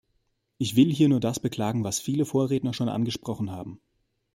Ich 0.57 0.75
will 0.75 0.91
hier 0.91 1.09
nur 1.09 1.19
das 1.19 1.39
beklagen, 1.39 1.83
was 1.83 1.99
viele 1.99 2.25
Vorredner 2.25 2.73
schon 2.73 2.89
angesprochen 2.89 3.51
haben. 3.51 3.79